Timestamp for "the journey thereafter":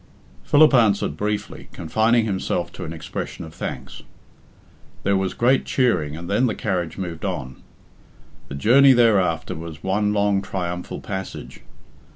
8.47-9.53